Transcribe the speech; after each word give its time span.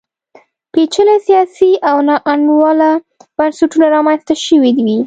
پېچلي 0.73 1.15
سیاسي 1.27 1.71
او 1.89 1.95
ناانډوله 2.07 2.91
بنسټونه 3.37 3.85
رامنځته 3.95 4.33
شوي 4.45 4.71
وي. 4.85 4.97